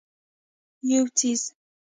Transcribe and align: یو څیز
یو 0.89 1.05
څیز 1.17 1.41